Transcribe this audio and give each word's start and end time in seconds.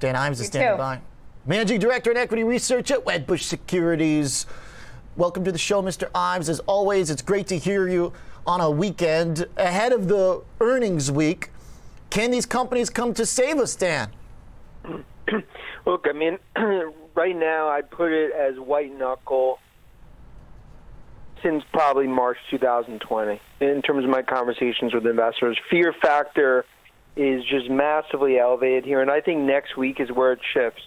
Dan 0.00 0.14
Ives 0.16 0.40
is 0.40 0.46
standing 0.46 0.74
too. 0.74 0.78
by. 0.78 1.00
Managing 1.46 1.80
Director 1.80 2.10
and 2.10 2.18
Equity 2.18 2.44
Research 2.44 2.90
at 2.90 3.04
Wedbush 3.04 3.42
Securities. 3.42 4.46
Welcome 5.16 5.44
to 5.44 5.50
the 5.50 5.58
show, 5.58 5.82
Mr. 5.82 6.08
Ives. 6.14 6.48
As 6.48 6.60
always, 6.60 7.10
it's 7.10 7.22
great 7.22 7.48
to 7.48 7.58
hear 7.58 7.88
you 7.88 8.12
on 8.46 8.60
a 8.60 8.70
weekend 8.70 9.46
ahead 9.56 9.92
of 9.92 10.06
the 10.08 10.42
earnings 10.60 11.10
week. 11.10 11.50
Can 12.10 12.30
these 12.30 12.46
companies 12.46 12.90
come 12.90 13.12
to 13.14 13.26
save 13.26 13.58
us, 13.58 13.74
Dan? 13.74 14.10
Look, 15.86 16.06
I 16.08 16.12
mean, 16.12 16.38
right 17.14 17.36
now 17.36 17.68
I 17.68 17.82
put 17.82 18.12
it 18.12 18.32
as 18.32 18.58
white 18.58 18.96
knuckle 18.96 19.58
since 21.42 21.64
probably 21.72 22.06
March 22.06 22.38
2020 22.50 23.40
in 23.60 23.82
terms 23.82 24.04
of 24.04 24.10
my 24.10 24.22
conversations 24.22 24.94
with 24.94 25.06
investors. 25.06 25.58
Fear 25.70 25.94
factor 26.00 26.64
is 27.18 27.44
just 27.44 27.68
massively 27.68 28.38
elevated 28.38 28.84
here, 28.84 29.02
and 29.02 29.10
I 29.10 29.20
think 29.20 29.40
next 29.40 29.76
week 29.76 29.98
is 30.00 30.10
where 30.10 30.32
it 30.32 30.40
shifts. 30.54 30.82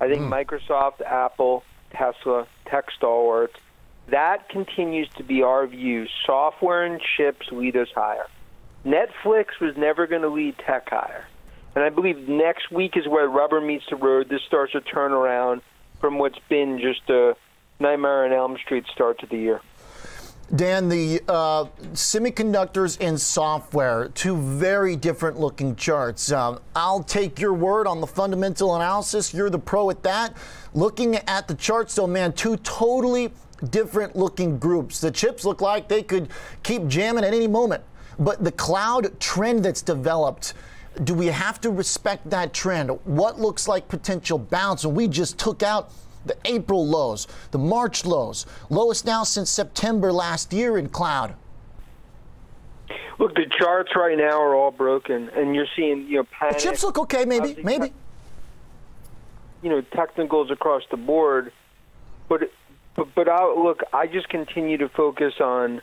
I 0.00 0.08
think 0.08 0.22
hmm. 0.22 0.32
Microsoft, 0.32 1.00
Apple, 1.00 1.64
Tesla, 1.90 2.46
tech 2.66 2.90
stalwarts, 2.96 3.56
that 4.08 4.48
continues 4.48 5.08
to 5.16 5.24
be 5.24 5.42
our 5.42 5.66
view. 5.66 6.06
Software 6.26 6.84
and 6.84 7.00
chips 7.16 7.46
lead 7.50 7.76
us 7.76 7.88
higher. 7.94 8.26
Netflix 8.84 9.60
was 9.60 9.76
never 9.76 10.06
going 10.06 10.22
to 10.22 10.28
lead 10.28 10.58
tech 10.58 10.88
higher. 10.90 11.26
And 11.74 11.84
I 11.84 11.90
believe 11.90 12.28
next 12.28 12.70
week 12.70 12.96
is 12.96 13.06
where 13.06 13.28
rubber 13.28 13.60
meets 13.60 13.84
the 13.88 13.96
road. 13.96 14.28
This 14.28 14.42
starts 14.42 14.72
to 14.72 14.80
turn 14.80 15.12
around 15.12 15.62
from 16.00 16.18
what's 16.18 16.38
been 16.48 16.80
just 16.80 17.08
a 17.08 17.36
nightmare 17.78 18.24
on 18.24 18.32
Elm 18.32 18.56
Street 18.64 18.84
start 18.92 19.20
to 19.20 19.26
the 19.26 19.36
year. 19.36 19.60
Dan, 20.56 20.88
the 20.88 21.22
uh, 21.28 21.66
semiconductors 21.92 22.98
and 23.00 23.20
software, 23.20 24.08
two 24.08 24.36
very 24.36 24.96
different 24.96 25.38
looking 25.38 25.76
charts. 25.76 26.32
Um, 26.32 26.58
I'll 26.74 27.04
take 27.04 27.38
your 27.38 27.54
word 27.54 27.86
on 27.86 28.00
the 28.00 28.06
fundamental 28.06 28.74
analysis. 28.74 29.32
You're 29.32 29.50
the 29.50 29.60
pro 29.60 29.90
at 29.90 30.02
that. 30.02 30.36
Looking 30.74 31.16
at 31.16 31.46
the 31.46 31.54
charts, 31.54 31.94
though, 31.94 32.08
man, 32.08 32.32
two 32.32 32.56
totally 32.58 33.32
different 33.70 34.16
looking 34.16 34.58
groups. 34.58 35.00
The 35.00 35.12
chips 35.12 35.44
look 35.44 35.60
like 35.60 35.86
they 35.86 36.02
could 36.02 36.28
keep 36.64 36.88
jamming 36.88 37.22
at 37.22 37.32
any 37.32 37.46
moment. 37.46 37.84
But 38.18 38.42
the 38.42 38.52
cloud 38.52 39.20
trend 39.20 39.64
that's 39.64 39.82
developed, 39.82 40.54
do 41.04 41.14
we 41.14 41.26
have 41.26 41.60
to 41.60 41.70
respect 41.70 42.28
that 42.30 42.52
trend? 42.52 42.90
What 43.04 43.38
looks 43.38 43.68
like 43.68 43.86
potential 43.86 44.38
bounce? 44.38 44.82
And 44.82 44.96
we 44.96 45.06
just 45.06 45.38
took 45.38 45.62
out 45.62 45.92
the 46.24 46.36
April 46.44 46.86
lows, 46.86 47.26
the 47.50 47.58
March 47.58 48.04
lows, 48.04 48.46
lowest 48.68 49.06
now 49.06 49.24
since 49.24 49.50
September 49.50 50.12
last 50.12 50.52
year 50.52 50.76
in 50.76 50.88
cloud. 50.88 51.34
Look, 53.18 53.34
the 53.34 53.46
charts 53.58 53.90
right 53.94 54.16
now 54.16 54.40
are 54.40 54.54
all 54.54 54.70
broken, 54.70 55.28
and 55.30 55.54
you're 55.54 55.66
seeing 55.76 56.06
you 56.06 56.16
know 56.16 56.24
panic. 56.24 56.56
The 56.56 56.62
chips 56.62 56.82
look 56.82 56.98
okay, 56.98 57.24
maybe, 57.24 57.62
maybe. 57.62 57.92
you 59.62 59.70
know 59.70 59.80
technicals 59.80 60.50
across 60.50 60.82
the 60.90 60.96
board, 60.96 61.52
but 62.28 62.50
but 62.96 63.14
but 63.14 63.28
I, 63.28 63.44
look, 63.54 63.82
I 63.92 64.06
just 64.06 64.28
continue 64.28 64.78
to 64.78 64.88
focus 64.88 65.34
on 65.40 65.82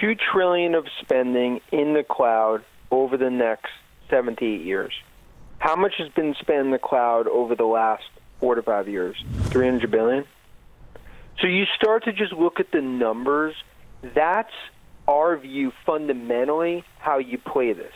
two 0.00 0.14
trillion 0.14 0.74
of 0.74 0.86
spending 1.00 1.60
in 1.72 1.94
the 1.94 2.04
cloud 2.04 2.64
over 2.90 3.16
the 3.16 3.30
next 3.30 3.70
seven 4.08 4.36
to 4.36 4.44
eight 4.44 4.62
years. 4.62 4.92
How 5.58 5.74
much 5.74 5.94
has 5.98 6.08
been 6.10 6.34
spent 6.40 6.66
in 6.66 6.70
the 6.70 6.78
cloud 6.78 7.26
over 7.26 7.54
the 7.54 7.64
last 7.64 8.04
four 8.40 8.54
to 8.54 8.62
five 8.62 8.88
years? 8.88 9.22
Three 9.44 9.66
hundred 9.66 9.90
billion. 9.90 10.24
So 11.40 11.46
you 11.46 11.64
start 11.76 12.04
to 12.04 12.12
just 12.12 12.32
look 12.32 12.60
at 12.60 12.72
the 12.72 12.80
numbers. 12.80 13.54
That's 14.02 14.52
our 15.06 15.36
view 15.36 15.72
fundamentally 15.86 16.84
how 16.98 17.18
you 17.18 17.38
play 17.38 17.72
this. 17.72 17.92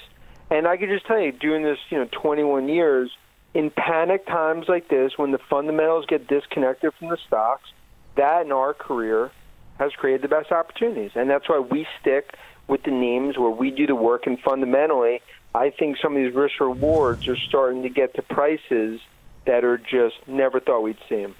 And 0.51 0.67
I 0.67 0.77
can 0.77 0.89
just 0.89 1.07
tell 1.07 1.19
you, 1.19 1.33
doing 1.33 1.63
this, 1.63 1.79
you 1.91 1.99
know, 1.99 2.09
21 2.11 2.69
years, 2.69 3.11
in 3.55 3.71
panic 3.71 4.27
times 4.27 4.67
like 4.69 4.89
this, 4.89 5.13
when 5.17 5.31
the 5.31 5.39
fundamentals 5.39 6.07
get 6.07 6.27
disconnected 6.27 6.93
from 6.95 7.09
the 7.09 7.19
stocks, 7.27 7.71
that 8.17 8.47
in 8.47 8.53
our 8.53 8.75
career 8.75 9.31
has 9.79 9.93
created 9.93 10.23
the 10.23 10.29
best 10.29 10.53
opportunities. 10.53 11.11
And 11.15 11.29
that's 11.29 11.49
why 11.49 11.59
we 11.59 11.87
stick 12.01 12.35
with 12.69 12.83
the 12.83 12.91
names 12.91 13.37
where 13.37 13.51
we 13.51 13.71
do 13.71 13.87
the 13.87 13.95
work. 13.95 14.27
And 14.27 14.39
fundamentally, 14.41 15.21
I 15.55 15.71
think 15.71 15.99
some 15.99 16.17
of 16.17 16.23
these 16.23 16.35
risk 16.35 16.61
rewards 16.61 17.27
are 17.29 17.37
starting 17.37 17.83
to 17.83 17.89
get 17.89 18.15
to 18.15 18.23
prices 18.23 19.01
that 19.47 19.65
are 19.65 19.79
just 19.79 20.17
never 20.27 20.61
thought 20.61 20.83
we'd 20.83 20.99
see 21.09 21.23
them. 21.23 21.35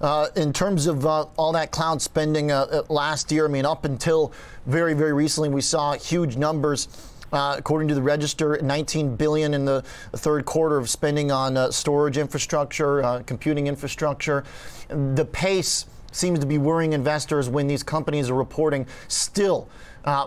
Uh, 0.00 0.28
in 0.36 0.52
terms 0.52 0.86
of 0.86 1.06
uh, 1.06 1.26
all 1.36 1.52
that 1.52 1.70
cloud 1.70 2.02
spending 2.02 2.50
uh, 2.50 2.66
uh, 2.70 2.82
last 2.88 3.30
year, 3.30 3.46
I 3.46 3.48
mean, 3.48 3.64
up 3.64 3.84
until 3.84 4.32
very, 4.66 4.94
very 4.94 5.12
recently, 5.12 5.48
we 5.48 5.60
saw 5.60 5.94
huge 5.94 6.36
numbers. 6.36 6.88
Uh, 7.32 7.54
according 7.56 7.88
to 7.88 7.94
the 7.94 8.02
register, 8.02 8.58
19 8.60 9.16
billion 9.16 9.54
in 9.54 9.64
the 9.64 9.80
third 10.12 10.44
quarter 10.44 10.76
of 10.76 10.90
spending 10.90 11.32
on 11.32 11.56
uh, 11.56 11.70
storage 11.70 12.18
infrastructure, 12.18 13.22
computing 13.24 13.68
infrastructure. 13.68 14.44
The 14.88 15.24
pace 15.24 15.86
seems 16.10 16.40
to 16.40 16.46
be 16.46 16.58
worrying 16.58 16.92
investors 16.92 17.48
when 17.48 17.68
these 17.68 17.82
companies 17.82 18.28
are 18.28 18.34
reporting 18.34 18.86
still 19.08 19.66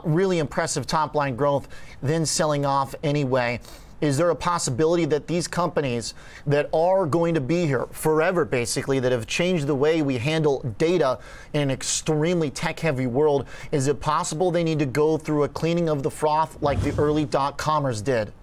really 0.04 0.40
impressive 0.40 0.88
top 0.88 1.14
line 1.14 1.36
growth, 1.36 1.68
then 2.02 2.25
selling 2.25 2.66
off 2.66 2.96
anyway. 3.04 3.59
Is 4.01 4.17
there 4.17 4.29
a 4.29 4.35
possibility 4.35 5.06
that 5.06 5.28
these 5.28 5.47
companies 5.47 6.13
that 6.45 6.69
are 6.73 7.06
going 7.06 7.33
to 7.35 7.41
be 7.41 7.66
here 7.66 7.85
forever, 7.91 8.44
basically, 8.44 9.00
that 9.00 9.11
have 9.11 9.25
changed 9.25 9.67
the 9.67 9.75
way 9.75 10.01
we 10.01 10.17
handle 10.17 10.59
data 10.78 11.19
in 11.53 11.61
an 11.61 11.72
extremely 11.72 12.50
tech 12.50 12.79
heavy 12.79 13.07
world, 13.07 13.47
is 13.72 13.88
it 13.88 14.01
possible 14.01 14.51
they 14.51 14.63
need 14.63 14.79
to 14.79 14.85
go 14.85 15.17
through 15.17 15.44
a 15.44 15.50
cleaning 15.50 15.88
of 15.88 16.03
the 16.03 16.11
froth 16.11 16.61
like 16.61 16.81
the 16.81 16.94
early 17.00 17.25
dot 17.25 17.57
comers 17.57 18.01
did? 18.01 18.33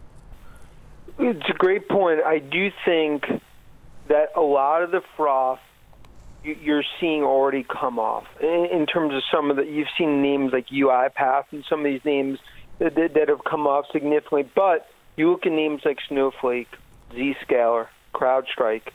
It's 1.18 1.48
a 1.48 1.54
great 1.54 1.88
point. 1.88 2.20
I 2.24 2.38
do 2.38 2.70
think 2.84 3.26
that 4.08 4.30
a 4.34 4.40
lot 4.40 4.82
of 4.82 4.90
the 4.90 5.02
froth 5.16 5.60
you- 6.42 6.56
you're 6.60 6.84
seeing 6.98 7.22
already 7.22 7.62
come 7.62 7.98
off 7.98 8.24
in, 8.40 8.86
terms 8.86 9.14
of 9.14 9.22
some 9.30 9.50
of 9.50 9.56
the. 9.56 9.64
You've 9.64 9.88
seen 9.96 10.22
names 10.22 10.52
like 10.52 10.68
UiPath 10.68 11.44
and 11.52 11.64
some 11.66 11.80
of 11.80 11.84
these 11.84 12.04
names 12.04 12.38
that, 12.78 12.94
that 12.96 13.28
have 13.28 13.44
come 13.44 13.66
off 13.66 13.86
significantly. 13.92 14.48
But 14.54 14.88
you 15.16 15.30
look 15.30 15.46
at 15.46 15.52
names 15.52 15.82
like 15.84 15.98
Snowflake, 16.08 16.68
Zscaler, 17.12 17.88
CrowdStrike. 18.14 18.88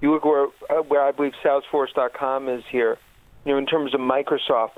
You 0.00 0.12
look 0.12 0.24
where 0.24 0.46
where 0.82 1.02
I 1.02 1.12
believe 1.12 1.32
Salesforce.com 1.44 2.48
is 2.48 2.64
here. 2.70 2.98
You 3.44 3.52
know, 3.52 3.58
in 3.58 3.66
terms 3.66 3.94
of 3.94 4.00
Microsoft. 4.00 4.72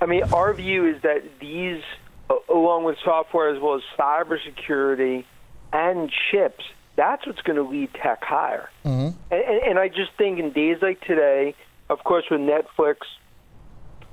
I 0.00 0.06
mean, 0.06 0.24
our 0.32 0.52
view 0.52 0.86
is 0.86 1.02
that 1.02 1.22
these, 1.40 1.82
along 2.48 2.84
with 2.84 2.96
software 3.04 3.54
as 3.54 3.60
well 3.60 3.76
as 3.76 3.82
cybersecurity 3.96 5.24
and 5.72 6.10
chips, 6.30 6.64
that's 6.96 7.24
what's 7.26 7.42
going 7.42 7.56
to 7.56 7.62
lead 7.62 7.94
tech 7.94 8.24
higher. 8.24 8.68
Mm-hmm. 8.84 9.16
And, 9.30 9.44
and, 9.44 9.62
and 9.62 9.78
I 9.78 9.88
just 9.88 10.10
think 10.18 10.40
in 10.40 10.52
days 10.52 10.78
like 10.82 11.00
today, 11.02 11.54
of 11.88 12.02
course, 12.02 12.24
with 12.30 12.40
Netflix 12.40 12.96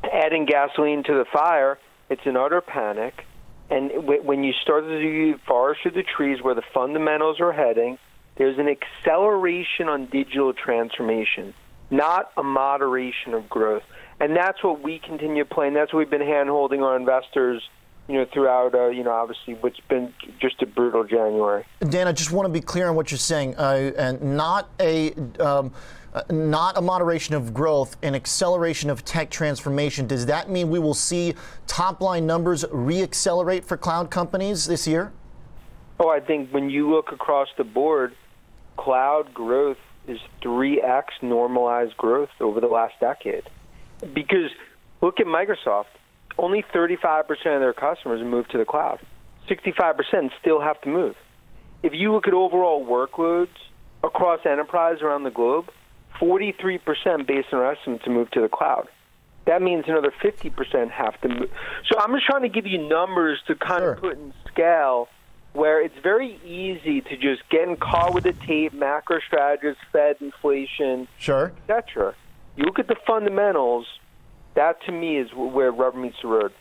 adding 0.04 0.46
gasoline 0.46 1.04
to 1.04 1.14
the 1.14 1.26
fire, 1.26 1.80
it's 2.10 2.26
an 2.26 2.38
utter 2.38 2.62
panic. 2.62 3.26
And 3.72 4.06
when 4.06 4.44
you 4.44 4.52
start 4.52 4.84
to 4.84 5.02
do 5.02 5.38
forest 5.48 5.82
through 5.82 5.92
the 5.92 6.04
trees 6.04 6.42
where 6.42 6.54
the 6.54 6.62
fundamentals 6.74 7.40
are 7.40 7.54
heading, 7.54 7.98
there's 8.36 8.60
an 8.60 8.68
acceleration 8.68 9.88
on 9.88 10.08
digital 10.08 10.52
transformation, 10.54 11.54
not 11.90 12.32
a 12.36 12.44
moderation 12.44 13.34
of 13.34 13.50
growth. 13.50 13.84
And 14.20 14.36
that's 14.36 14.62
what 14.62 14.82
we 14.82 15.00
continue 15.00 15.46
playing. 15.46 15.74
That's 15.74 15.94
what 15.94 16.00
we've 16.00 16.10
been 16.10 16.20
hand 16.20 16.50
holding 16.50 16.84
our 16.84 16.98
investors, 16.98 17.68
you 18.12 18.18
know, 18.18 18.26
throughout, 18.34 18.76
uh, 18.76 18.90
you 18.90 19.06
know, 19.06 19.12
obviously 19.12 19.54
what's 19.54 19.80
been 19.88 20.14
just 20.38 20.62
a 20.62 20.66
brutal 20.66 21.06
January. 21.06 21.64
Dan, 21.80 22.10
I 22.10 22.12
just 22.12 22.34
want 22.34 22.46
to 22.46 22.52
be 22.52 22.60
clear 22.60 22.90
on 22.90 22.96
what 22.96 23.10
you're 23.10 23.18
saying, 23.18 23.56
uh, 23.56 23.94
and 23.98 24.22
not 24.36 24.70
a 24.82 25.14
um, 25.40 25.72
uh, 26.14 26.22
not 26.30 26.78
a 26.78 26.82
moderation 26.82 27.36
of 27.36 27.54
growth, 27.54 27.96
an 28.04 28.14
acceleration 28.14 28.90
of 28.90 29.06
tech 29.06 29.30
transformation. 29.30 30.08
Does 30.08 30.26
that 30.26 30.50
mean 30.50 30.70
we 30.70 30.78
will 30.78 30.94
see 30.94 31.36
top 31.68 32.02
line 32.02 32.26
numbers 32.26 32.66
reaccelerate 32.66 33.64
for 33.64 33.78
cloud 33.78 34.12
companies 34.12 34.66
this 34.66 34.86
year? 34.86 35.14
Oh, 35.98 36.10
I 36.10 36.20
think 36.20 36.50
when 36.52 36.70
you 36.70 36.92
look 36.94 37.14
across 37.14 37.48
the 37.58 37.64
board, 37.64 38.14
cloud 38.76 39.34
growth 39.34 39.78
is 40.06 40.20
3x 40.42 41.04
normalized 41.22 41.96
growth 41.96 42.32
over 42.42 42.60
the 42.60 42.68
last 42.68 42.96
decade. 43.00 43.44
Because 44.14 44.52
look 45.00 45.22
at 45.22 45.28
Microsoft, 45.28 45.86
only 46.38 46.64
35% 46.74 47.30
of 47.30 47.36
their 47.62 47.74
customers 47.74 48.22
move 48.24 48.48
to 48.50 48.58
the 48.58 48.66
cloud. 48.66 49.00
65% 49.50 50.32
still 50.40 50.62
have 50.62 50.80
to 50.82 50.90
move. 50.90 51.16
If 51.84 51.94
you 51.94 52.12
look 52.14 52.28
at 52.28 52.34
overall 52.34 52.86
workloads 52.86 53.50
across 54.04 54.40
enterprise 54.46 55.02
around 55.02 55.24
the 55.24 55.32
globe, 55.32 55.70
43% 56.20 57.26
based 57.28 57.48
on 57.52 57.60
our 57.60 57.72
estimates 57.74 58.04
to 58.04 58.10
move 58.10 58.30
to 58.32 58.42
the 58.42 58.50
cloud. 58.50 58.88
That 59.46 59.62
means 59.62 59.86
another 59.88 60.14
50% 60.24 60.92
have 60.92 61.20
to 61.22 61.28
move. 61.28 61.50
So 61.92 62.00
I'm 62.00 62.14
just 62.14 62.26
trying 62.28 62.44
to 62.44 62.50
give 62.50 62.68
you 62.68 62.78
numbers 62.88 63.40
to 63.48 63.56
kind 63.56 63.82
Sure. 63.82 63.94
of 63.94 64.00
put 64.00 64.14
in 64.18 64.34
scale 64.52 65.08
where 65.54 65.82
it's 65.82 65.98
very 66.02 66.40
easy 66.46 67.02
to 67.02 67.18
just 67.18 67.42
get 67.50 67.68
in 67.68 67.76
caught 67.76 68.14
with 68.14 68.24
the 68.24 68.34
tape, 68.34 68.72
macro 68.74 69.20
strategists, 69.26 69.82
Fed 69.92 70.18
inflation, 70.22 71.08
Sure. 71.18 71.52
etc. 71.68 72.14
You 72.56 72.66
look 72.66 72.80
at 72.80 72.88
the 72.88 72.96
fundamentals. 73.08 73.88
That 74.54 74.84
to 74.86 74.92
me 74.92 75.18
is 75.18 75.34
where 75.34 75.72
rubber 75.72 75.98
meets 75.98 76.18
the 76.22 76.28
road. 76.28 76.54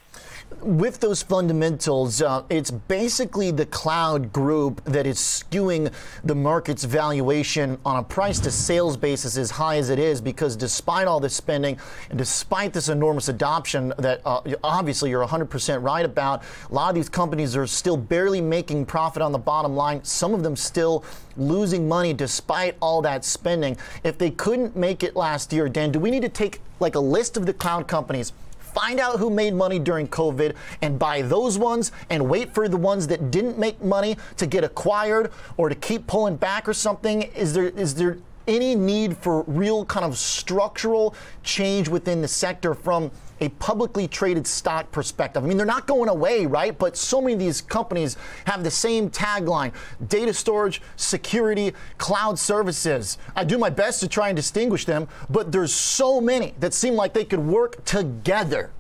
With 0.62 1.00
those 1.00 1.22
fundamentals, 1.22 2.20
uh, 2.20 2.42
it's 2.50 2.70
basically 2.70 3.50
the 3.50 3.66
cloud 3.66 4.32
group 4.32 4.82
that 4.84 5.06
is 5.06 5.18
skewing 5.18 5.92
the 6.24 6.34
market's 6.34 6.84
valuation 6.84 7.78
on 7.84 7.96
a 7.96 8.02
price 8.02 8.38
to 8.40 8.50
sales 8.50 8.96
basis 8.96 9.36
as 9.36 9.50
high 9.50 9.76
as 9.76 9.90
it 9.90 9.98
is 9.98 10.20
because 10.20 10.56
despite 10.56 11.06
all 11.06 11.20
this 11.20 11.34
spending 11.34 11.78
and 12.10 12.18
despite 12.18 12.72
this 12.72 12.88
enormous 12.88 13.28
adoption 13.28 13.92
that 13.98 14.20
uh, 14.24 14.42
obviously 14.62 15.10
you're 15.10 15.26
100% 15.26 15.82
right 15.82 16.04
about, 16.04 16.42
a 16.70 16.74
lot 16.74 16.88
of 16.88 16.94
these 16.94 17.08
companies 17.08 17.56
are 17.56 17.66
still 17.66 17.96
barely 17.96 18.40
making 18.40 18.84
profit 18.84 19.22
on 19.22 19.32
the 19.32 19.38
bottom 19.38 19.74
line, 19.74 20.02
some 20.04 20.34
of 20.34 20.42
them 20.42 20.56
still 20.56 21.04
losing 21.36 21.88
money 21.88 22.12
despite 22.12 22.76
all 22.82 23.00
that 23.00 23.24
spending. 23.24 23.76
If 24.04 24.18
they 24.18 24.30
couldn't 24.30 24.76
make 24.76 25.02
it 25.02 25.16
last 25.16 25.52
year, 25.52 25.68
Dan, 25.68 25.90
do 25.90 25.98
we 25.98 26.10
need 26.10 26.22
to 26.22 26.28
take 26.28 26.60
like 26.80 26.94
a 26.94 27.00
list 27.00 27.36
of 27.36 27.46
the 27.46 27.54
cloud 27.54 27.88
companies? 27.88 28.32
Find 28.74 29.00
out 29.00 29.18
who 29.18 29.30
made 29.30 29.54
money 29.54 29.78
during 29.78 30.08
COVID 30.08 30.54
and 30.82 30.98
buy 30.98 31.22
those 31.22 31.58
ones 31.58 31.92
and 32.10 32.28
wait 32.28 32.54
for 32.54 32.68
the 32.68 32.76
ones 32.76 33.06
that 33.08 33.30
didn't 33.30 33.58
make 33.58 33.82
money 33.82 34.16
to 34.36 34.46
get 34.46 34.64
acquired 34.64 35.32
or 35.56 35.68
to 35.68 35.74
keep 35.74 36.06
pulling 36.06 36.36
back 36.36 36.68
or 36.68 36.74
something? 36.74 37.22
Is 37.22 37.52
there 37.52 37.68
is 37.68 37.94
there 37.94 38.18
any 38.46 38.74
need 38.74 39.16
for 39.16 39.42
real 39.42 39.84
kind 39.84 40.04
of 40.04 40.18
structural 40.18 41.14
change 41.42 41.88
within 41.88 42.20
the 42.20 42.28
sector 42.28 42.74
from 42.74 43.10
a 43.40 43.48
publicly 43.50 44.06
traded 44.06 44.46
stock 44.46 44.90
perspective. 44.92 45.42
I 45.42 45.46
mean, 45.46 45.56
they're 45.56 45.66
not 45.66 45.86
going 45.86 46.08
away, 46.08 46.46
right? 46.46 46.76
But 46.76 46.96
so 46.96 47.20
many 47.20 47.34
of 47.34 47.38
these 47.38 47.60
companies 47.60 48.16
have 48.46 48.64
the 48.64 48.70
same 48.70 49.10
tagline 49.10 49.72
data 50.08 50.34
storage, 50.34 50.82
security, 50.96 51.72
cloud 51.98 52.38
services. 52.38 53.18
I 53.34 53.44
do 53.44 53.58
my 53.58 53.70
best 53.70 54.00
to 54.00 54.08
try 54.08 54.28
and 54.28 54.36
distinguish 54.36 54.84
them, 54.84 55.08
but 55.28 55.52
there's 55.52 55.72
so 55.72 56.20
many 56.20 56.54
that 56.60 56.74
seem 56.74 56.94
like 56.94 57.14
they 57.14 57.24
could 57.24 57.40
work 57.40 57.84
together. 57.84 58.70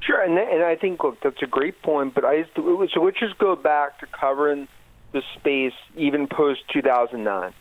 Sure, 0.00 0.22
and, 0.22 0.38
and 0.38 0.62
I 0.62 0.76
think 0.76 1.02
look, 1.04 1.20
that's 1.20 1.42
a 1.42 1.46
great 1.46 1.82
point. 1.82 2.14
But 2.14 2.24
I 2.24 2.44
so 2.56 2.62
let's 3.02 3.18
just 3.18 3.38
go 3.38 3.54
back 3.54 4.00
to 4.00 4.06
covering 4.06 4.66
the 5.12 5.22
space 5.36 5.74
even 5.96 6.26
post 6.26 6.60
2009. 6.72 7.52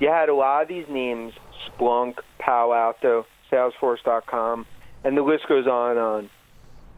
You 0.00 0.08
had 0.08 0.28
a 0.28 0.34
lot 0.34 0.62
of 0.62 0.68
these 0.68 0.88
names: 0.88 1.34
Splunk, 1.68 2.18
Palo 2.38 2.72
Alto, 2.72 3.26
Salesforce.com, 3.50 4.66
and 5.06 5.16
the 5.16 5.22
list 5.22 5.46
goes 5.48 5.68
on 5.68 5.92
and 5.92 6.00
on. 6.00 6.30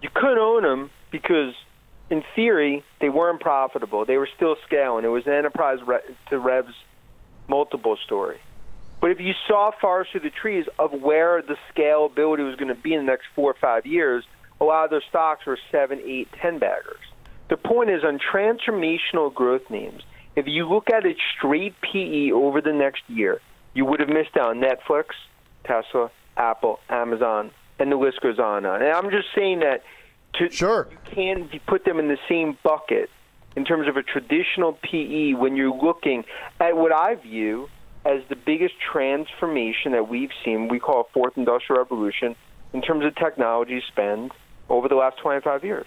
You 0.00 0.08
couldn't 0.14 0.38
own 0.38 0.62
them 0.62 0.90
because, 1.10 1.52
in 2.08 2.24
theory, 2.34 2.82
they 3.02 3.10
weren't 3.10 3.38
profitable. 3.38 4.06
They 4.06 4.16
were 4.16 4.30
still 4.34 4.56
scaling. 4.66 5.04
It 5.04 5.08
was 5.08 5.26
an 5.26 5.34
enterprise 5.34 5.80
to 6.30 6.38
revs 6.38 6.72
multiple 7.48 7.98
story. 8.06 8.38
But 9.02 9.10
if 9.10 9.20
you 9.20 9.34
saw 9.46 9.72
forest 9.78 10.12
through 10.12 10.22
the 10.22 10.30
trees 10.30 10.64
of 10.78 10.92
where 10.92 11.42
the 11.42 11.56
scalability 11.70 12.46
was 12.48 12.56
going 12.56 12.74
to 12.74 12.80
be 12.80 12.94
in 12.94 13.04
the 13.04 13.10
next 13.10 13.26
four 13.34 13.50
or 13.50 13.56
five 13.60 13.84
years, 13.84 14.24
a 14.58 14.64
lot 14.64 14.84
of 14.84 14.90
their 14.90 15.02
stocks 15.06 15.44
were 15.44 15.58
seven, 15.70 16.00
eight, 16.02 16.28
ten 16.40 16.58
baggers. 16.58 17.04
The 17.50 17.58
point 17.58 17.90
is 17.90 18.04
on 18.04 18.18
transformational 18.18 19.32
growth 19.32 19.68
names, 19.68 20.02
if 20.34 20.46
you 20.46 20.66
look 20.66 20.88
at 20.90 21.04
it 21.04 21.18
straight 21.36 21.74
PE 21.82 22.30
over 22.30 22.62
the 22.62 22.72
next 22.72 23.02
year, 23.08 23.42
you 23.74 23.84
would 23.84 24.00
have 24.00 24.08
missed 24.08 24.34
out 24.38 24.56
on 24.56 24.60
Netflix, 24.60 25.08
Tesla, 25.64 26.10
Apple, 26.38 26.80
Amazon, 26.88 27.50
and 27.78 27.90
the 27.92 27.96
list 27.96 28.20
goes 28.20 28.38
on 28.38 28.58
and 28.58 28.66
on. 28.66 28.82
And 28.82 28.92
I'm 28.92 29.10
just 29.10 29.28
saying 29.34 29.60
that 29.60 29.82
to, 30.34 30.50
sure. 30.50 30.88
you 30.90 30.98
can 31.14 31.60
put 31.66 31.84
them 31.84 31.98
in 31.98 32.08
the 32.08 32.18
same 32.28 32.56
bucket 32.62 33.10
in 33.56 33.64
terms 33.64 33.88
of 33.88 33.96
a 33.96 34.02
traditional 34.02 34.78
PE 34.82 35.34
when 35.34 35.56
you're 35.56 35.74
looking 35.74 36.24
at 36.60 36.76
what 36.76 36.92
I 36.92 37.14
view 37.16 37.68
as 38.04 38.22
the 38.28 38.36
biggest 38.36 38.74
transformation 38.80 39.92
that 39.92 40.08
we've 40.08 40.30
seen. 40.44 40.68
We 40.68 40.78
call 40.78 41.02
it 41.02 41.06
fourth 41.12 41.36
industrial 41.36 41.82
revolution 41.82 42.36
in 42.72 42.82
terms 42.82 43.04
of 43.04 43.14
technology 43.16 43.82
spend 43.88 44.32
over 44.68 44.88
the 44.88 44.94
last 44.94 45.18
25 45.18 45.64
years. 45.64 45.86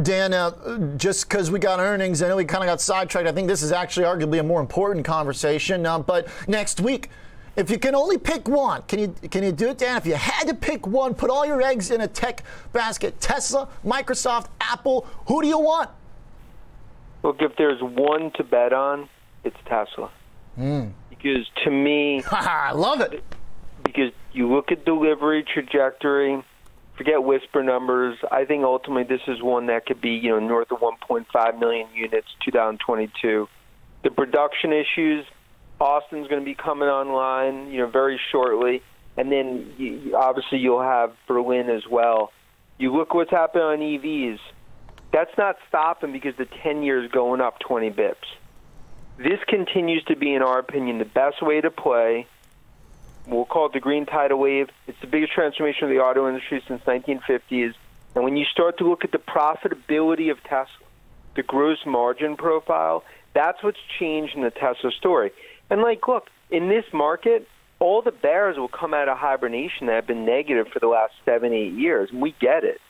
Dan, 0.00 0.34
uh, 0.34 0.96
just 0.96 1.28
because 1.28 1.50
we 1.50 1.58
got 1.58 1.80
earnings, 1.80 2.22
I 2.22 2.28
know 2.28 2.36
we 2.36 2.44
kind 2.44 2.62
of 2.62 2.68
got 2.68 2.80
sidetracked. 2.80 3.26
I 3.26 3.32
think 3.32 3.48
this 3.48 3.62
is 3.62 3.72
actually 3.72 4.06
arguably 4.06 4.40
a 4.40 4.42
more 4.42 4.60
important 4.60 5.04
conversation. 5.04 5.86
Uh, 5.86 5.98
but 5.98 6.28
next 6.46 6.80
week, 6.80 7.08
if 7.56 7.70
you 7.70 7.78
can 7.78 7.94
only 7.94 8.18
pick 8.18 8.48
one, 8.48 8.82
can 8.82 8.98
you 8.98 9.14
can 9.30 9.42
you 9.42 9.52
do 9.52 9.70
it, 9.70 9.78
Dan? 9.78 9.96
If 9.96 10.06
you 10.06 10.14
had 10.14 10.46
to 10.48 10.54
pick 10.54 10.86
one, 10.86 11.14
put 11.14 11.30
all 11.30 11.44
your 11.44 11.60
eggs 11.62 11.90
in 11.90 12.00
a 12.00 12.08
tech 12.08 12.42
basket: 12.72 13.20
Tesla, 13.20 13.68
Microsoft, 13.84 14.46
Apple. 14.60 15.06
Who 15.26 15.42
do 15.42 15.48
you 15.48 15.58
want? 15.58 15.90
Look, 17.22 17.42
if 17.42 17.56
there's 17.56 17.80
one 17.82 18.30
to 18.36 18.44
bet 18.44 18.72
on, 18.72 19.08
it's 19.44 19.56
Tesla. 19.66 20.10
Mm. 20.58 20.92
Because 21.10 21.46
to 21.64 21.70
me, 21.70 22.22
I 22.30 22.72
love 22.72 23.00
it. 23.00 23.22
Because 23.84 24.12
you 24.32 24.50
look 24.50 24.72
at 24.72 24.84
delivery 24.84 25.42
trajectory, 25.42 26.42
forget 26.96 27.22
whisper 27.22 27.62
numbers. 27.62 28.16
I 28.30 28.44
think 28.44 28.64
ultimately 28.64 29.04
this 29.04 29.26
is 29.26 29.42
one 29.42 29.66
that 29.66 29.86
could 29.86 30.00
be 30.00 30.10
you 30.10 30.30
know 30.30 30.38
north 30.38 30.70
of 30.70 30.78
1.5 30.78 31.58
million 31.58 31.88
units 31.94 32.28
2022. 32.44 33.48
The 34.02 34.10
production 34.10 34.72
issues 34.72 35.26
Austin's 35.80 36.28
going 36.28 36.40
to 36.40 36.44
be 36.44 36.54
coming 36.54 36.88
online, 36.88 37.70
you 37.70 37.78
know, 37.78 37.86
very 37.86 38.20
shortly, 38.30 38.82
and 39.16 39.32
then 39.32 39.72
you, 39.78 40.14
obviously 40.16 40.58
you'll 40.58 40.82
have 40.82 41.12
Berlin 41.26 41.70
as 41.70 41.86
well. 41.88 42.32
You 42.78 42.94
look 42.94 43.14
what's 43.14 43.30
happening 43.30 43.64
on 43.64 43.78
EVs. 43.78 44.38
That's 45.12 45.36
not 45.36 45.56
stopping 45.68 46.12
because 46.12 46.36
the 46.36 46.46
10 46.46 46.82
years 46.82 47.10
going 47.10 47.40
up 47.40 47.58
20 47.60 47.90
bips. 47.90 48.14
This 49.18 49.40
continues 49.48 50.04
to 50.04 50.16
be, 50.16 50.34
in 50.34 50.42
our 50.42 50.58
opinion, 50.58 50.98
the 50.98 51.04
best 51.04 51.42
way 51.42 51.60
to 51.60 51.70
play. 51.70 52.26
We'll 53.26 53.44
call 53.44 53.66
it 53.66 53.72
the 53.72 53.80
green 53.80 54.06
tidal 54.06 54.38
wave. 54.38 54.70
It's 54.86 55.00
the 55.00 55.06
biggest 55.06 55.32
transformation 55.32 55.84
of 55.84 55.90
the 55.90 55.98
auto 55.98 56.28
industry 56.28 56.62
since 56.66 56.82
1950s. 56.82 57.74
And 58.14 58.24
when 58.24 58.36
you 58.36 58.44
start 58.44 58.78
to 58.78 58.88
look 58.88 59.04
at 59.04 59.12
the 59.12 59.18
profitability 59.18 60.30
of 60.30 60.42
Tesla, 60.42 60.86
the 61.36 61.42
gross 61.42 61.78
margin 61.86 62.36
profile, 62.36 63.04
that's 63.34 63.62
what's 63.62 63.78
changed 63.98 64.34
in 64.36 64.42
the 64.42 64.50
Tesla 64.50 64.90
story. 64.92 65.32
And 65.70 65.80
like, 65.80 66.06
look, 66.08 66.26
in 66.50 66.68
this 66.68 66.84
market, 66.92 67.48
all 67.78 68.02
the 68.02 68.10
bears 68.10 68.58
will 68.58 68.68
come 68.68 68.92
out 68.92 69.08
of 69.08 69.16
hibernation 69.16 69.86
that 69.86 69.94
have 69.94 70.06
been 70.06 70.26
negative 70.26 70.66
for 70.72 70.80
the 70.80 70.88
last 70.88 71.14
seven, 71.24 71.52
eight 71.52 71.72
years. 71.72 72.10
And 72.12 72.20
we 72.20 72.34
get 72.40 72.64
it. 72.64 72.80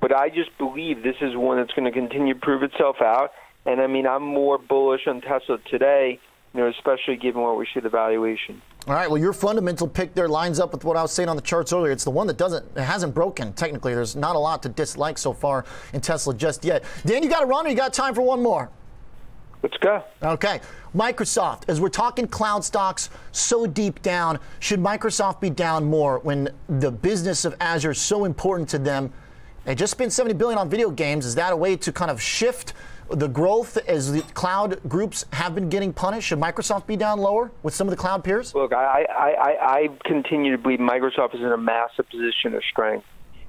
But 0.00 0.14
I 0.14 0.28
just 0.28 0.56
believe 0.58 1.02
this 1.02 1.16
is 1.20 1.34
one 1.34 1.56
that's 1.56 1.72
going 1.72 1.86
to 1.86 1.98
continue 1.98 2.34
to 2.34 2.40
prove 2.40 2.62
itself 2.62 2.96
out. 3.00 3.32
And 3.66 3.80
I 3.80 3.88
mean, 3.88 4.06
I'm 4.06 4.22
more 4.22 4.56
bullish 4.56 5.06
on 5.08 5.20
Tesla 5.20 5.58
today, 5.68 6.20
you 6.54 6.60
know, 6.60 6.68
especially 6.68 7.16
given 7.16 7.42
what 7.42 7.58
we 7.58 7.66
see 7.74 7.80
the 7.80 7.88
valuation. 7.88 8.62
All 8.86 8.94
right. 8.94 9.10
Well, 9.10 9.20
your 9.20 9.32
fundamental 9.32 9.88
pick 9.88 10.14
there 10.14 10.28
lines 10.28 10.60
up 10.60 10.72
with 10.72 10.84
what 10.84 10.96
I 10.96 11.02
was 11.02 11.12
saying 11.12 11.28
on 11.28 11.36
the 11.36 11.42
charts 11.42 11.72
earlier. 11.72 11.92
It's 11.92 12.04
the 12.04 12.10
one 12.10 12.26
that 12.28 12.38
doesn't, 12.38 12.64
it 12.76 12.82
hasn't 12.82 13.14
broken. 13.14 13.52
Technically, 13.52 13.94
there's 13.94 14.14
not 14.14 14.36
a 14.36 14.38
lot 14.38 14.62
to 14.62 14.68
dislike 14.68 15.18
so 15.18 15.32
far 15.32 15.64
in 15.92 16.00
Tesla 16.00 16.32
just 16.32 16.64
yet. 16.64 16.84
Dan, 17.04 17.22
you 17.22 17.28
got 17.28 17.40
to 17.40 17.46
run, 17.46 17.66
or 17.66 17.70
you 17.70 17.76
got 17.76 17.92
time 17.92 18.14
for 18.14 18.22
one 18.22 18.42
more? 18.42 18.70
Let's 19.62 19.76
go. 19.78 20.02
Okay. 20.22 20.60
Microsoft, 20.94 21.64
as 21.68 21.80
we're 21.80 21.88
talking 21.88 22.26
cloud 22.26 22.64
stocks 22.64 23.10
so 23.32 23.66
deep 23.66 24.00
down, 24.02 24.38
should 24.60 24.80
Microsoft 24.80 25.40
be 25.40 25.50
down 25.50 25.84
more 25.84 26.18
when 26.20 26.48
the 26.68 26.90
business 26.90 27.44
of 27.44 27.54
Azure 27.60 27.90
is 27.90 28.00
so 28.00 28.24
important 28.24 28.68
to 28.70 28.78
them? 28.78 29.12
They 29.64 29.74
just 29.74 29.90
spent 29.90 30.12
70 30.12 30.34
billion 30.34 30.58
on 30.58 30.70
video 30.70 30.90
games. 30.90 31.26
Is 31.26 31.34
that 31.34 31.52
a 31.52 31.56
way 31.56 31.76
to 31.76 31.92
kind 31.92 32.10
of 32.10 32.22
shift 32.22 32.72
the 33.10 33.28
growth 33.28 33.76
as 33.88 34.12
the 34.12 34.22
cloud 34.32 34.80
groups 34.88 35.24
have 35.32 35.54
been 35.54 35.68
getting 35.68 35.92
punished? 35.92 36.28
Should 36.28 36.40
Microsoft 36.40 36.86
be 36.86 36.96
down 36.96 37.18
lower 37.18 37.50
with 37.62 37.74
some 37.74 37.86
of 37.86 37.90
the 37.90 37.96
cloud 37.96 38.24
peers? 38.24 38.54
Look, 38.54 38.72
I, 38.72 39.04
I, 39.10 39.30
I, 39.30 39.74
I 39.74 39.88
continue 40.04 40.52
to 40.52 40.58
believe 40.58 40.78
Microsoft 40.78 41.34
is 41.34 41.40
in 41.40 41.52
a 41.52 41.58
massive 41.58 42.08
position 42.08 42.54
of 42.54 42.62
strength. 42.70 43.06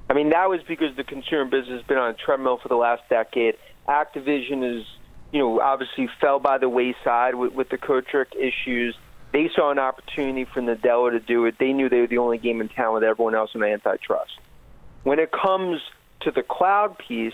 I 0.10 0.14
mean, 0.14 0.32
that 0.32 0.50
was 0.50 0.62
because 0.68 0.96
the 0.98 1.04
consumer 1.04 1.46
business 1.46 1.80
has 1.80 1.88
been 1.88 1.98
on 1.98 2.10
a 2.10 2.14
treadmill 2.14 2.58
for 2.58 2.68
the 2.68 2.76
last 2.76 3.04
decade. 3.10 3.56
Activision 3.88 4.80
is 4.80 4.86
you 5.32 5.40
know, 5.40 5.60
obviously 5.62 6.10
fell 6.20 6.40
by 6.40 6.58
the 6.58 6.70
wayside 6.70 7.36
with, 7.36 7.54
with 7.54 7.70
the 7.70 7.78
Kotick 7.78 8.34
issues. 8.36 8.96
They 9.32 9.50
saw 9.56 9.72
an 9.72 9.80
opportunity 9.80 10.46
for 10.46 10.62
Nadella 10.62 11.12
to 11.12 11.20
do 11.20 11.46
it. 11.46 11.56
They 11.60 11.72
knew 11.72 11.88
they 11.88 12.02
were 12.02 12.08
the 12.08 12.18
only 12.18 12.40
game 12.40 12.62
in 12.62 12.70
town 12.70 12.94
with 12.96 13.04
everyone 13.04 13.36
else 13.36 13.52
in 13.54 13.64
antitrust. 13.64 14.40
When 15.04 15.20
it 15.20 15.32
comes 15.32 15.82
to 16.22 16.32
the 16.32 16.42
cloud 16.42 16.98
piece, 16.98 17.34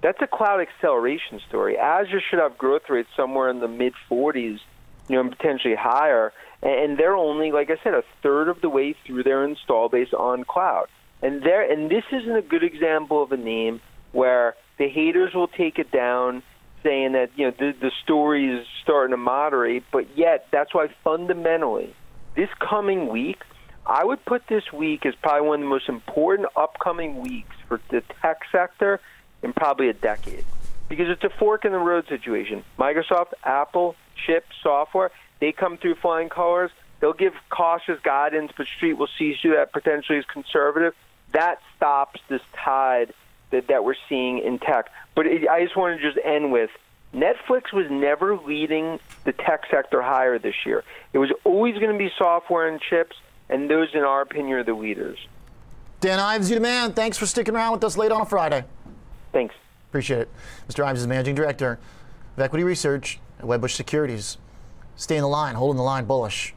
that's 0.00 0.20
a 0.20 0.26
cloud 0.26 0.60
acceleration 0.60 1.40
story. 1.48 1.76
Azure 1.76 2.20
should 2.20 2.38
have 2.38 2.56
growth 2.56 2.88
rates 2.88 3.08
somewhere 3.16 3.48
in 3.48 3.60
the 3.60 3.68
mid 3.68 3.94
40s, 4.10 4.60
you 5.08 5.16
know, 5.16 5.20
and 5.20 5.30
potentially 5.30 5.74
higher. 5.74 6.32
And 6.62 6.96
they're 6.96 7.16
only, 7.16 7.52
like 7.52 7.70
I 7.70 7.76
said, 7.82 7.94
a 7.94 8.04
third 8.22 8.48
of 8.48 8.60
the 8.60 8.68
way 8.68 8.94
through 9.04 9.24
their 9.24 9.44
install 9.44 9.88
base 9.88 10.12
on 10.12 10.44
cloud. 10.44 10.86
And 11.20 11.42
there, 11.42 11.70
and 11.70 11.90
this 11.90 12.04
isn't 12.12 12.36
a 12.36 12.42
good 12.42 12.62
example 12.62 13.22
of 13.22 13.32
a 13.32 13.36
name 13.36 13.80
where 14.12 14.54
the 14.78 14.88
haters 14.88 15.34
will 15.34 15.48
take 15.48 15.78
it 15.78 15.90
down 15.90 16.42
saying 16.84 17.12
that 17.12 17.30
you 17.36 17.46
know 17.46 17.54
the, 17.58 17.74
the 17.80 17.90
story 18.02 18.46
is 18.46 18.66
starting 18.82 19.10
to 19.10 19.16
moderate, 19.16 19.84
but 19.90 20.16
yet 20.16 20.46
that's 20.52 20.72
why 20.72 20.88
fundamentally 21.02 21.94
this 22.36 22.50
coming 22.60 23.08
week, 23.08 23.42
I 23.86 24.04
would 24.04 24.24
put 24.24 24.46
this 24.48 24.72
week 24.72 25.06
as 25.06 25.14
probably 25.16 25.48
one 25.48 25.60
of 25.60 25.64
the 25.64 25.68
most 25.68 25.88
important 25.88 26.48
upcoming 26.56 27.20
weeks 27.20 27.54
for 27.68 27.80
the 27.90 28.02
tech 28.20 28.40
sector 28.50 29.00
in 29.42 29.52
probably 29.52 29.88
a 29.88 29.92
decade, 29.92 30.44
because 30.88 31.08
it's 31.08 31.24
a 31.24 31.30
fork 31.38 31.64
in 31.64 31.72
the 31.72 31.78
road 31.78 32.06
situation. 32.08 32.64
Microsoft, 32.78 33.32
Apple, 33.44 33.94
chip 34.26 34.46
software, 34.62 35.10
they 35.40 35.52
come 35.52 35.76
through 35.76 35.96
flying 35.96 36.28
colors. 36.28 36.70
They'll 37.00 37.12
give 37.12 37.34
cautious 37.50 38.00
guidance, 38.02 38.52
but 38.56 38.66
Street 38.76 38.94
will 38.94 39.10
see 39.18 39.34
through 39.40 39.56
that 39.56 39.72
potentially 39.72 40.18
as 40.18 40.24
conservative. 40.24 40.94
That 41.32 41.58
stops 41.76 42.20
this 42.28 42.40
tide 42.64 43.12
that, 43.50 43.68
that 43.68 43.84
we're 43.84 43.94
seeing 44.08 44.38
in 44.38 44.58
tech. 44.58 44.90
But 45.14 45.26
it, 45.26 45.48
I 45.48 45.62
just 45.62 45.76
want 45.76 46.00
to 46.00 46.06
just 46.06 46.18
end 46.24 46.52
with 46.52 46.70
Netflix 47.14 47.72
was 47.72 47.86
never 47.90 48.36
leading 48.36 48.98
the 49.24 49.32
tech 49.32 49.62
sector 49.70 50.02
higher 50.02 50.38
this 50.38 50.54
year. 50.66 50.84
It 51.12 51.18
was 51.18 51.30
always 51.44 51.78
going 51.78 51.92
to 51.92 51.98
be 51.98 52.10
software 52.18 52.68
and 52.68 52.80
chips, 52.80 53.16
and 53.48 53.70
those, 53.70 53.88
in 53.94 54.00
our 54.00 54.22
opinion, 54.22 54.58
are 54.58 54.64
the 54.64 54.74
leaders. 54.74 55.18
Dan 56.00 56.18
Ives, 56.18 56.50
you 56.50 56.56
the 56.56 56.60
man. 56.60 56.92
Thanks 56.92 57.16
for 57.16 57.26
sticking 57.26 57.54
around 57.54 57.72
with 57.72 57.84
us 57.84 57.96
late 57.96 58.12
on 58.12 58.20
a 58.20 58.26
Friday. 58.26 58.64
Thanks. 59.32 59.54
Appreciate 59.90 60.22
it. 60.22 60.28
Mr. 60.68 60.84
Ives 60.84 61.00
is 61.00 61.06
managing 61.06 61.34
director 61.34 61.78
of 62.36 62.42
equity 62.42 62.64
research 62.64 63.20
at 63.38 63.44
Wedbush 63.44 63.70
Securities. 63.70 64.38
Stay 64.96 65.16
in 65.16 65.22
the 65.22 65.28
line, 65.28 65.54
holding 65.54 65.76
the 65.76 65.84
line 65.84 66.04
bullish. 66.04 66.54